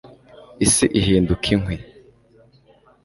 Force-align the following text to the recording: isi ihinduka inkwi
isi 0.65 0.85
ihinduka 0.99 1.45
inkwi 1.55 1.75